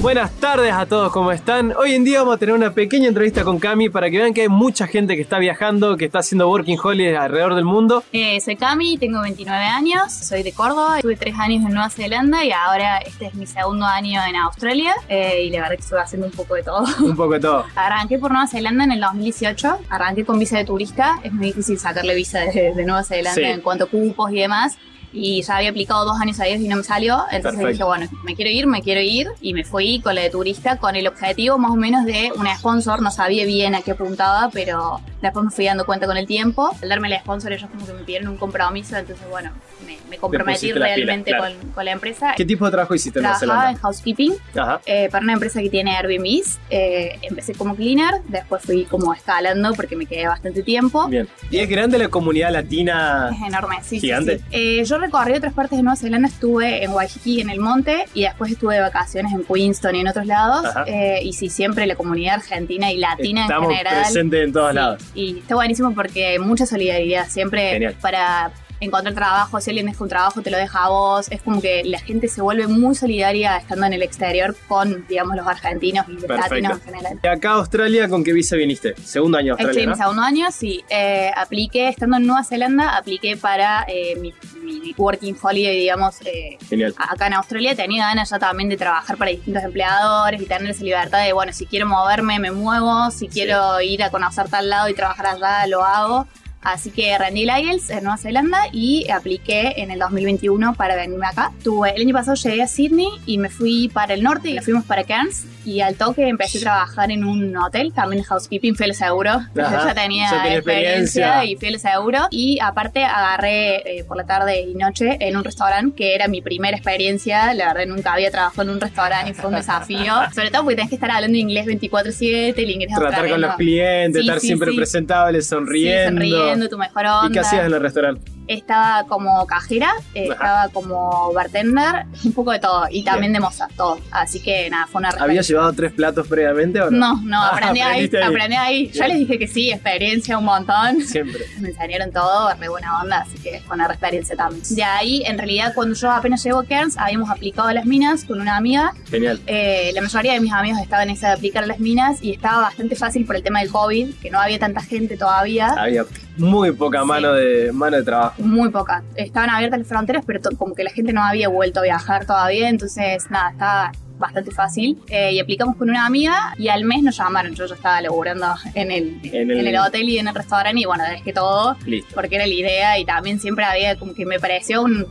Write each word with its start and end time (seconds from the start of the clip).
Buenas 0.00 0.30
tardes 0.34 0.72
a 0.72 0.86
todos, 0.86 1.12
¿cómo 1.12 1.32
están? 1.32 1.74
Hoy 1.76 1.92
en 1.94 2.04
día 2.04 2.20
vamos 2.20 2.36
a 2.36 2.38
tener 2.38 2.54
una 2.54 2.72
pequeña 2.72 3.08
entrevista 3.08 3.42
con 3.42 3.58
Cami 3.58 3.88
para 3.88 4.08
que 4.08 4.18
vean 4.18 4.32
que 4.32 4.42
hay 4.42 4.48
mucha 4.48 4.86
gente 4.86 5.16
que 5.16 5.22
está 5.22 5.40
viajando, 5.40 5.96
que 5.96 6.04
está 6.04 6.20
haciendo 6.20 6.48
working 6.48 6.78
holiday 6.80 7.16
alrededor 7.16 7.56
del 7.56 7.64
mundo. 7.64 8.04
Eh, 8.12 8.40
soy 8.40 8.54
Cami, 8.54 8.96
tengo 8.96 9.20
29 9.22 9.64
años, 9.64 10.12
soy 10.12 10.44
de 10.44 10.52
Córdoba, 10.52 10.98
tuve 11.02 11.16
3 11.16 11.34
años 11.40 11.64
en 11.66 11.72
Nueva 11.74 11.90
Zelanda 11.90 12.44
y 12.44 12.52
ahora 12.52 12.98
este 12.98 13.26
es 13.26 13.34
mi 13.34 13.46
segundo 13.48 13.86
año 13.86 14.20
en 14.24 14.36
Australia 14.36 14.94
eh, 15.08 15.42
y 15.44 15.50
la 15.50 15.62
verdad 15.62 15.74
que 15.74 15.82
estoy 15.82 15.98
haciendo 15.98 16.28
un 16.28 16.32
poco 16.32 16.54
de 16.54 16.62
todo. 16.62 16.84
Un 17.04 17.16
poco 17.16 17.32
de 17.34 17.40
todo. 17.40 17.64
Arranqué 17.74 18.18
por 18.20 18.30
Nueva 18.30 18.46
Zelanda 18.46 18.84
en 18.84 18.92
el 18.92 19.00
2018, 19.00 19.78
arranqué 19.90 20.24
con 20.24 20.38
visa 20.38 20.58
de 20.58 20.64
turista, 20.64 21.18
es 21.24 21.32
muy 21.32 21.46
difícil 21.46 21.76
sacarle 21.76 22.14
visa 22.14 22.38
de, 22.38 22.72
de 22.72 22.84
Nueva 22.84 23.02
Zelanda 23.02 23.34
Sí. 23.34 23.42
en 23.42 23.60
cuanto 23.62 23.84
a 23.84 23.86
cupos 23.88 24.30
y 24.30 24.36
demás. 24.36 24.78
Y 25.12 25.42
ya 25.42 25.56
había 25.56 25.70
aplicado 25.70 26.04
dos 26.04 26.20
años 26.20 26.38
a 26.40 26.46
ellos 26.46 26.60
y 26.60 26.68
no 26.68 26.76
me 26.76 26.82
salió. 26.84 27.24
Entonces 27.30 27.60
Perfecto. 27.60 27.68
dije, 27.68 27.84
bueno, 27.84 28.06
me 28.24 28.34
quiero 28.34 28.50
ir, 28.50 28.66
me 28.66 28.82
quiero 28.82 29.00
ir. 29.00 29.28
Y 29.40 29.54
me 29.54 29.64
fui 29.64 30.00
con 30.00 30.14
la 30.14 30.22
de 30.22 30.30
turista 30.30 30.76
con 30.76 30.96
el 30.96 31.06
objetivo 31.06 31.58
más 31.58 31.70
o 31.70 31.76
menos 31.76 32.04
de 32.04 32.30
una 32.36 32.56
sponsor. 32.56 33.00
No 33.02 33.10
sabía 33.10 33.44
bien 33.46 33.74
a 33.74 33.82
qué 33.82 33.92
apuntaba, 33.92 34.50
pero 34.52 35.00
después 35.22 35.44
me 35.44 35.50
fui 35.50 35.64
dando 35.64 35.86
cuenta 35.86 36.06
con 36.06 36.16
el 36.16 36.26
tiempo. 36.26 36.70
Al 36.82 36.88
darme 36.88 37.08
la 37.08 37.20
sponsor, 37.20 37.52
ellos 37.52 37.70
como 37.70 37.86
que 37.86 37.92
me 37.92 38.00
pidieron 38.04 38.28
un 38.28 38.36
compromiso. 38.36 38.96
Entonces, 38.96 39.26
bueno, 39.30 39.50
me, 39.86 39.96
me 40.10 40.18
comprometí 40.18 40.72
realmente 40.72 41.30
claro. 41.30 41.54
con, 41.60 41.70
con 41.72 41.84
la 41.84 41.92
empresa. 41.92 42.34
¿Qué 42.36 42.44
tipo 42.44 42.64
de 42.66 42.70
trabajo 42.72 42.94
hiciste 42.94 43.18
en 43.18 43.24
Trabajaba 43.24 43.70
en 43.70 43.76
housekeeping 43.76 44.34
Ajá. 44.56 44.80
eh, 44.86 45.08
para 45.10 45.24
una 45.24 45.32
empresa 45.32 45.60
que 45.62 45.70
tiene 45.70 45.96
Airbnbs. 45.96 46.58
Eh, 46.70 47.18
empecé 47.22 47.54
como 47.54 47.74
cleaner, 47.74 48.20
después 48.28 48.62
fui 48.62 48.84
como 48.84 49.14
escalando 49.14 49.72
porque 49.74 49.96
me 49.96 50.06
quedé 50.06 50.26
bastante 50.26 50.62
tiempo. 50.62 51.06
Bien. 51.08 51.28
¿Y 51.50 51.58
es 51.58 51.68
grande 51.68 51.98
la 51.98 52.08
comunidad 52.08 52.52
latina? 52.52 53.30
Es 53.32 53.48
enorme, 53.48 53.76
sí, 53.82 53.88
sí, 53.96 54.00
Gigante. 54.00 54.38
sí. 54.38 54.44
Eh, 54.50 54.84
yo 54.84 54.97
recorrí 54.98 55.34
otras 55.34 55.52
partes 55.52 55.78
de 55.78 55.82
Nueva 55.82 55.96
Zelanda, 55.96 56.28
estuve 56.28 56.84
en 56.84 56.90
Waikiki, 56.92 57.40
en 57.40 57.50
el 57.50 57.60
monte, 57.60 58.04
y 58.14 58.22
después 58.22 58.52
estuve 58.52 58.74
de 58.74 58.80
vacaciones 58.80 59.32
en 59.32 59.44
Queenstown 59.44 59.94
y 59.96 60.00
en 60.00 60.08
otros 60.08 60.26
lados. 60.26 60.66
Eh, 60.86 61.20
y 61.22 61.32
sí, 61.32 61.48
siempre 61.48 61.86
la 61.86 61.96
comunidad 61.96 62.34
argentina 62.36 62.90
y 62.92 62.98
latina 62.98 63.42
Estamos 63.42 63.70
en 63.70 63.76
general. 63.76 64.02
presentes 64.02 64.44
en 64.44 64.52
todos 64.52 64.70
Sí, 64.70 64.74
lados. 64.74 65.02
Y 65.14 65.38
está 65.38 65.54
buenísimo 65.54 65.94
porque 65.94 66.38
mucha 66.38 66.66
solidaridad, 66.66 67.28
siempre 67.28 67.70
Genial. 67.72 67.94
para 68.00 68.50
encontrar 68.80 69.14
trabajo, 69.14 69.60
si 69.60 69.70
alguien 69.70 69.86
deja 69.86 70.02
un 70.02 70.08
trabajo 70.08 70.42
te 70.42 70.50
lo 70.50 70.56
deja 70.56 70.84
a 70.84 70.88
vos, 70.88 71.30
es 71.30 71.42
como 71.42 71.60
que 71.60 71.82
la 71.84 71.98
gente 71.98 72.28
se 72.28 72.40
vuelve 72.42 72.66
muy 72.66 72.94
solidaria 72.94 73.56
estando 73.56 73.86
en 73.86 73.92
el 73.92 74.02
exterior 74.02 74.54
con, 74.68 75.06
digamos, 75.08 75.36
los 75.36 75.46
argentinos 75.46 76.06
y 76.08 76.12
los 76.12 76.28
latinos 76.28 76.72
en 76.72 76.80
general. 76.80 77.20
¿Y 77.22 77.26
acá 77.26 77.50
a 77.50 77.54
Australia 77.54 78.08
con 78.08 78.24
qué 78.24 78.32
visa 78.32 78.56
viniste? 78.56 78.94
Segundo 79.02 79.38
año 79.38 79.52
Australia, 79.52 79.82
es 79.82 79.88
mi 79.88 79.94
segundo 79.94 80.22
año, 80.22 80.46
sí. 80.52 80.84
Eh, 80.88 81.30
apliqué, 81.36 81.88
estando 81.88 82.16
en 82.16 82.26
Nueva 82.26 82.44
Zelanda, 82.44 82.96
apliqué 82.96 83.36
para 83.36 83.84
eh, 83.88 84.16
mi, 84.16 84.32
mi 84.62 84.94
working 84.96 85.36
holiday, 85.40 85.76
digamos, 85.76 86.16
eh, 86.24 86.58
Genial. 86.68 86.94
acá 86.96 87.26
en 87.26 87.34
Australia. 87.34 87.74
Tenía 87.74 88.06
ganas 88.06 88.30
ya 88.30 88.38
también 88.38 88.68
de 88.68 88.76
trabajar 88.76 89.16
para 89.16 89.30
distintos 89.30 89.62
empleadores 89.62 90.40
y 90.40 90.46
tener 90.46 90.70
esa 90.70 90.84
libertad 90.84 91.24
de, 91.24 91.32
bueno, 91.32 91.52
si 91.52 91.66
quiero 91.66 91.86
moverme, 91.86 92.38
me 92.38 92.50
muevo. 92.50 93.10
Si 93.10 93.28
quiero 93.28 93.80
ir 93.80 94.02
a 94.02 94.10
conocer 94.10 94.48
tal 94.48 94.68
lado 94.68 94.88
y 94.88 94.94
trabajar 94.94 95.26
allá, 95.26 95.66
lo 95.66 95.84
hago. 95.84 96.26
Así 96.62 96.90
que 96.90 97.16
rendí 97.16 97.44
el 97.44 97.50
IELTS 97.50 97.90
en 97.90 98.02
Nueva 98.04 98.18
Zelanda 98.18 98.58
y 98.72 99.08
apliqué 99.10 99.74
en 99.76 99.90
el 99.90 99.98
2021 100.00 100.74
para 100.74 100.96
venirme 100.96 101.26
acá. 101.26 101.52
Tuve, 101.62 101.94
el 101.94 102.02
año 102.02 102.12
pasado 102.12 102.34
llegué 102.34 102.62
a 102.62 102.66
Sydney 102.66 103.08
y 103.26 103.38
me 103.38 103.48
fui 103.48 103.88
para 103.88 104.12
el 104.14 104.22
norte 104.22 104.50
y 104.50 104.54
nos 104.54 104.64
fuimos 104.64 104.84
para 104.84 105.04
Cairns. 105.04 105.46
Y 105.64 105.80
al 105.82 105.96
toque 105.96 106.26
empecé 106.28 106.58
a 106.58 106.60
trabajar 106.62 107.10
en 107.10 107.24
un 107.24 107.54
hotel, 107.56 107.92
también 107.92 108.22
housekeeping, 108.22 108.74
fiel 108.74 108.94
seguro. 108.94 109.30
Ajá, 109.58 109.88
ya 109.88 109.94
tenía 109.94 110.30
ya 110.30 110.42
tenía 110.42 110.56
experiencia, 110.58 111.26
experiencia. 111.26 111.44
y 111.44 111.56
fiel 111.56 111.78
seguro. 111.78 112.26
Y 112.30 112.58
aparte 112.60 113.04
agarré 113.04 113.98
eh, 113.98 114.04
por 114.04 114.16
la 114.16 114.24
tarde 114.24 114.62
y 114.62 114.74
noche 114.74 115.16
en 115.20 115.36
un 115.36 115.44
restaurante 115.44 115.94
que 115.94 116.14
era 116.14 116.26
mi 116.26 116.40
primera 116.40 116.76
experiencia. 116.76 117.52
La 117.54 117.72
verdad 117.74 117.86
nunca 117.94 118.14
había 118.14 118.30
trabajado 118.30 118.62
en 118.62 118.70
un 118.70 118.80
restaurante 118.80 119.30
y 119.30 119.34
fue 119.34 119.50
un 119.50 119.56
desafío. 119.62 120.14
Sobre 120.34 120.50
todo 120.50 120.62
porque 120.62 120.76
tenés 120.76 120.88
que 120.88 120.96
estar 120.96 121.10
hablando 121.10 121.36
inglés 121.36 121.66
24/7, 121.66 122.54
el 122.56 122.70
inglés 122.70 122.90
Tratar 122.96 123.28
con 123.28 123.40
los 123.40 123.54
clientes, 123.56 124.22
Sí, 124.22 124.26
estar 124.26 124.40
sí, 124.40 124.46
siempre 124.48 124.70
sí. 124.70 124.76
presentable, 124.76 125.42
Sí, 125.42 125.48
sonriendo. 125.48 126.47
Sonriendo, 126.48 126.68
tu 126.68 126.78
mejor 126.78 127.06
onda. 127.06 127.28
¿Y 127.28 127.32
qué 127.32 127.40
hacías 127.40 127.66
en 127.66 127.74
el 127.74 127.80
restaurante? 127.80 128.32
Estaba 128.48 129.04
como 129.06 129.46
cajera, 129.46 129.92
eh, 130.14 130.28
estaba 130.30 130.68
como 130.70 131.30
bartender, 131.34 132.06
un 132.24 132.32
poco 132.32 132.50
de 132.52 132.58
todo. 132.58 132.86
Y 132.90 133.04
también 133.04 133.34
de 133.34 133.40
moza, 133.40 133.68
todo. 133.76 133.98
Así 134.10 134.40
que 134.40 134.70
nada, 134.70 134.86
fue 134.86 135.00
una 135.00 135.10
¿Habías 135.10 135.46
llevado 135.46 135.70
tres 135.74 135.92
platos 135.92 136.26
previamente 136.26 136.80
o 136.80 136.90
no? 136.90 137.16
No, 137.16 137.22
no, 137.22 137.42
Ah, 137.42 137.50
aprendí 137.52 137.80
ahí, 137.82 138.10
ahí. 138.10 138.22
aprendí 138.22 138.56
ahí. 138.56 138.86
Yo 138.86 139.04
Bien. 139.04 139.08
les 139.08 139.18
dije 139.18 139.38
que 139.38 139.46
sí, 139.48 139.70
experiencia 139.70 140.38
un 140.38 140.46
montón. 140.46 141.02
Siempre. 141.02 141.44
Me 141.60 141.68
enseñaron 141.68 142.10
todo, 142.10 142.50
re 142.58 142.68
buena 142.70 143.02
onda, 143.02 143.18
así 143.18 143.36
que 143.38 143.60
fue 143.66 143.76
una 143.76 143.86
experiencia 143.86 144.34
también. 144.34 144.62
De 144.68 144.82
ahí, 144.82 145.22
en 145.26 145.36
realidad, 145.36 145.72
cuando 145.74 145.94
yo 145.94 146.10
apenas 146.10 146.42
llego 146.42 146.60
a 146.60 146.64
Cairns, 146.64 146.96
habíamos 146.96 147.28
aplicado 147.30 147.68
a 147.68 147.74
las 147.74 147.84
minas 147.84 148.24
con 148.24 148.40
una 148.40 148.56
amiga. 148.56 148.94
Genial. 149.10 149.40
Eh, 149.46 149.90
la 149.94 150.00
mayoría 150.00 150.32
de 150.32 150.40
mis 150.40 150.52
amigos 150.54 150.80
estaban 150.80 151.10
en 151.10 151.16
esa 151.16 151.28
de 151.28 151.32
aplicar 151.34 151.64
a 151.64 151.66
las 151.66 151.80
minas 151.80 152.22
y 152.22 152.32
estaba 152.32 152.62
bastante 152.62 152.96
fácil 152.96 153.26
por 153.26 153.36
el 153.36 153.42
tema 153.42 153.60
del 153.60 153.70
COVID, 153.70 154.14
que 154.22 154.30
no 154.30 154.40
había 154.40 154.58
tanta 154.58 154.80
gente 154.80 155.18
todavía. 155.18 155.68
Había 155.68 156.04
muy 156.38 156.72
poca 156.72 157.00
Sí. 157.02 157.06
mano 157.06 157.32
de 157.32 157.72
mano 157.72 157.96
de 157.96 158.02
trabajo. 158.02 158.34
Muy 158.42 158.70
poca. 158.70 159.02
Estaban 159.16 159.50
abiertas 159.50 159.78
las 159.80 159.88
fronteras, 159.88 160.24
pero 160.26 160.40
como 160.56 160.74
que 160.74 160.84
la 160.84 160.90
gente 160.90 161.12
no 161.12 161.22
había 161.22 161.48
vuelto 161.48 161.80
a 161.80 161.82
viajar 161.82 162.24
todavía, 162.26 162.68
entonces 162.68 163.30
nada, 163.30 163.50
estaba 163.50 163.92
bastante 164.18 164.50
fácil. 164.50 164.98
Eh, 165.08 165.32
y 165.34 165.38
aplicamos 165.40 165.76
con 165.76 165.90
una 165.90 166.04
amiga 166.04 166.52
y 166.58 166.68
al 166.68 166.84
mes 166.84 167.02
nos 167.04 167.16
llamaron. 167.16 167.54
Yo 167.54 167.66
ya 167.66 167.74
estaba 167.76 168.00
laburando 168.00 168.46
en 168.74 168.90
el, 168.90 169.20
En 169.22 169.50
el... 169.50 169.76
hotel 169.78 170.08
y 170.08 170.18
en 170.18 170.26
el 170.28 170.34
restaurante 170.34 170.80
y 170.80 170.84
bueno, 170.86 171.04
dejé 171.04 171.32
todo 171.32 171.76
Listo. 171.86 172.14
porque 172.14 172.34
era 172.36 172.46
la 172.46 172.52
idea 172.54 172.98
y 172.98 173.04
también 173.04 173.38
siempre 173.38 173.64
había 173.64 173.96
como 173.96 174.14
que 174.14 174.26
me 174.26 174.40
pareció 174.40 174.82
un 174.82 175.06